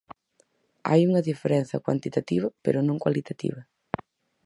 Hai 0.89 1.01
unha 1.09 1.25
diferenza 1.29 1.83
cuantitativa 1.85 2.47
pero 2.63 2.79
non 2.87 3.01
cualitativa. 3.03 3.61